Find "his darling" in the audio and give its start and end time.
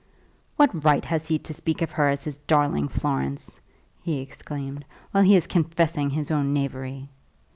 2.23-2.87